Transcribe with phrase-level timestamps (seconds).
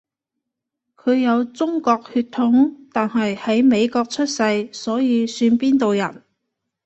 [0.97, 6.23] 佢有中國血統，但係喺美國出世，所以算邊度人？